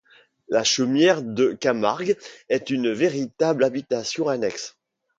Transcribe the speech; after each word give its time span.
La 0.49 0.63
chaumière 0.63 1.21
de 1.21 1.53
Camargue 1.53 2.15
est 2.49 2.71
une 2.71 2.89
véritable 2.91 3.63
habitation 3.63 4.27
annexe. 4.29 4.75